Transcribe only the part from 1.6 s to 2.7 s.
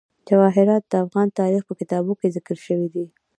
په کتابونو کې ذکر